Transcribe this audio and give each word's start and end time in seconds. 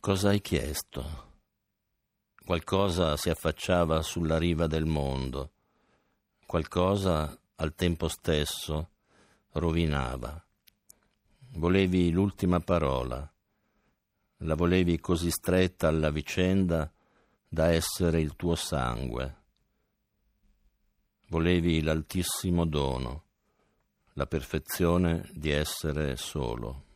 Cosa 0.00 0.30
hai 0.30 0.40
chiesto? 0.40 1.28
Qualcosa 2.42 3.18
si 3.18 3.28
affacciava 3.28 4.00
sulla 4.00 4.38
riva 4.38 4.66
del 4.66 4.86
mondo, 4.86 5.52
qualcosa 6.46 7.38
al 7.56 7.74
tempo 7.74 8.08
stesso 8.08 8.92
rovinava. 9.52 10.42
Volevi 11.50 12.10
l'ultima 12.12 12.60
parola, 12.60 13.30
la 14.38 14.54
volevi 14.54 14.98
così 15.00 15.30
stretta 15.30 15.88
alla 15.88 16.08
vicenda 16.08 16.90
da 17.46 17.70
essere 17.70 18.22
il 18.22 18.36
tuo 18.36 18.54
sangue. 18.54 19.36
Volevi 21.26 21.82
l'altissimo 21.82 22.64
dono, 22.64 23.24
la 24.14 24.26
perfezione 24.26 25.28
di 25.34 25.50
essere 25.50 26.16
solo. 26.16 26.88